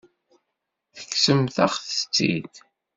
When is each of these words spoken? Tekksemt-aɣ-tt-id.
Tekksemt-aɣ-tt-id. 0.95 2.53